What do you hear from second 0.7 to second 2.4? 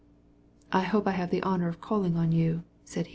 "I hope I may have the honor of calling on